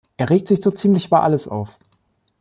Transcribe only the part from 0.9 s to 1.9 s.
über alles auf.